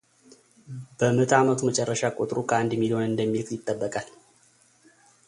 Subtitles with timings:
[0.99, 4.07] በምዕተ ዓመቱ መጨረሻ ቁጥሩ ከአንድ ሚሊዮን እንደሚልቅ ይጠበቃል።